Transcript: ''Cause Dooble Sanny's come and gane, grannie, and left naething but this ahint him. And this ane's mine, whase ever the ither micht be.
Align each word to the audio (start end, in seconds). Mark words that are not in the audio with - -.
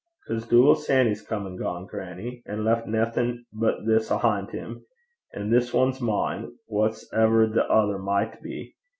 ''Cause 0.27 0.47
Dooble 0.49 0.73
Sanny's 0.75 1.21
come 1.21 1.45
and 1.45 1.59
gane, 1.59 1.85
grannie, 1.85 2.41
and 2.47 2.65
left 2.65 2.87
naething 2.87 3.45
but 3.53 3.85
this 3.85 4.09
ahint 4.09 4.49
him. 4.51 4.83
And 5.31 5.53
this 5.53 5.75
ane's 5.75 6.01
mine, 6.01 6.53
whase 6.67 7.05
ever 7.13 7.45
the 7.45 7.71
ither 7.71 7.99
micht 7.99 8.41
be. 8.41 8.73